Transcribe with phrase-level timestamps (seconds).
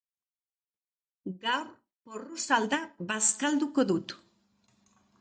[1.43, 1.69] Gaur
[2.09, 2.83] porrusalda
[3.15, 4.21] bazkalduko dut.